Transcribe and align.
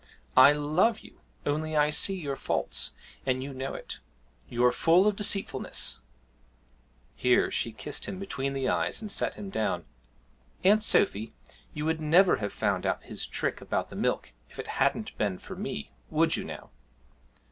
I 0.35 0.51
love 0.51 1.01
you, 1.01 1.21
only 1.45 1.75
I 1.77 1.91
see 1.91 2.15
your 2.15 2.35
faults, 2.35 2.89
and 3.23 3.43
you 3.43 3.53
know 3.53 3.75
it. 3.75 3.99
You're 4.49 4.71
full 4.71 5.05
of 5.05 5.15
deceitfulness' 5.15 5.99
(here 7.15 7.51
she 7.51 7.71
kissed 7.71 8.07
him 8.07 8.17
between 8.17 8.53
the 8.53 8.67
eyes 8.67 8.99
and 8.99 9.11
set 9.11 9.35
him 9.35 9.51
down). 9.51 9.85
'Aunt 10.63 10.83
Sophy, 10.83 11.33
you 11.75 11.85
would 11.85 12.01
never 12.01 12.37
have 12.37 12.51
found 12.51 12.83
out 12.87 13.03
his 13.03 13.27
trick 13.27 13.61
about 13.61 13.91
the 13.91 13.95
milk 13.95 14.33
if 14.49 14.57
it 14.57 14.65
hadn't 14.81 15.15
been 15.19 15.37
for 15.37 15.55
me 15.55 15.91
would 16.09 16.35
you 16.35 16.45
now?' 16.45 16.71